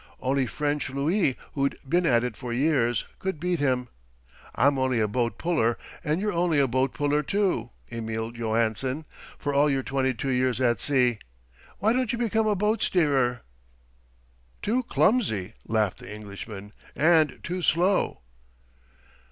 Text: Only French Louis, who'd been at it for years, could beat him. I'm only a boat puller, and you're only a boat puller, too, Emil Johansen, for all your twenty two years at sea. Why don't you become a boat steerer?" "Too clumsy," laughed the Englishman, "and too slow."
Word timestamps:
Only 0.19 0.47
French 0.47 0.89
Louis, 0.89 1.37
who'd 1.53 1.77
been 1.87 2.07
at 2.07 2.23
it 2.23 2.35
for 2.35 2.51
years, 2.51 3.05
could 3.19 3.39
beat 3.39 3.59
him. 3.59 3.87
I'm 4.55 4.79
only 4.79 4.99
a 4.99 5.07
boat 5.07 5.37
puller, 5.37 5.77
and 6.03 6.19
you're 6.19 6.33
only 6.33 6.57
a 6.57 6.67
boat 6.67 6.95
puller, 6.95 7.21
too, 7.21 7.69
Emil 7.91 8.31
Johansen, 8.31 9.05
for 9.37 9.53
all 9.53 9.69
your 9.69 9.83
twenty 9.83 10.15
two 10.15 10.31
years 10.31 10.59
at 10.59 10.81
sea. 10.81 11.19
Why 11.77 11.93
don't 11.93 12.11
you 12.11 12.17
become 12.17 12.47
a 12.47 12.55
boat 12.55 12.81
steerer?" 12.81 13.43
"Too 14.63 14.81
clumsy," 14.81 15.53
laughed 15.67 15.99
the 15.99 16.11
Englishman, 16.11 16.73
"and 16.95 17.39
too 17.43 17.61
slow." 17.61 18.21